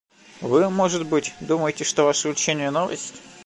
Вы, 0.41 0.67
может 0.71 1.05
быть, 1.05 1.35
думаете, 1.41 1.83
что 1.83 2.05
ваше 2.05 2.29
учение 2.29 2.71
новость? 2.71 3.21